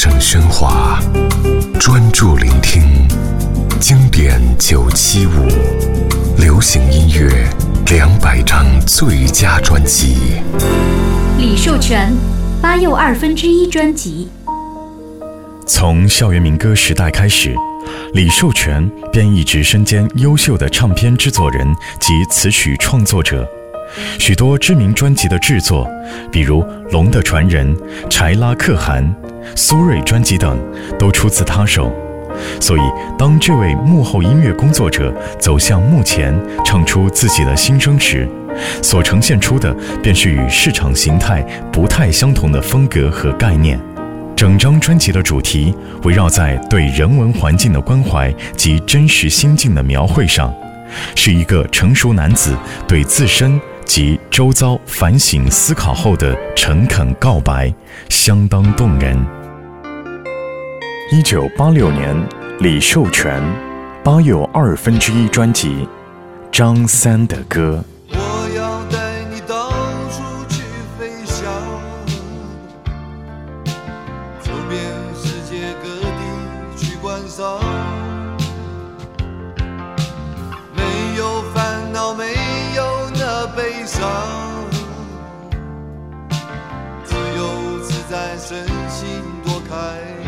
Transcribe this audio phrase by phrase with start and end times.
[0.00, 1.00] 声喧哗，
[1.80, 2.84] 专注聆听
[3.80, 5.48] 经典九七五，
[6.40, 7.28] 流行音乐
[7.90, 10.40] 两百张最佳专辑。
[11.36, 12.12] 李寿全
[12.62, 14.28] 八又二分之一专辑。
[15.66, 17.52] 从校园民歌时代开始，
[18.14, 21.66] 李寿全便一直身兼优秀的唱片制作人
[21.98, 23.44] 及词曲创作者。
[24.18, 25.88] 许多知名专辑的制作，
[26.30, 27.74] 比如《龙的传人》
[28.08, 29.02] 《柴拉可汗》
[29.56, 30.58] 《苏芮》专辑等，
[30.98, 31.92] 都出自他手。
[32.60, 32.80] 所以，
[33.18, 38.28] 当这位幕后音乐工作者走向幕前，唱出自己的心声时，
[38.82, 43.80] 所呈现出的便是与市场形态不太相同的风格和概念。
[44.36, 45.74] 整张专辑的主题
[46.04, 50.54] 围绕在对人文环境的关怀及真实心境的描绘上，
[51.16, 53.60] 是一个成熟男子对自身。
[53.88, 57.74] 及周遭反省思考后的诚恳告白，
[58.10, 59.18] 相当动人。
[61.10, 62.14] 一九八六年，
[62.60, 63.42] 李寿全
[64.04, 65.70] 八又二分之一专辑
[66.52, 67.82] 《张三的歌》。
[88.48, 90.27] 真心躲开。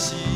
[0.00, 0.29] see.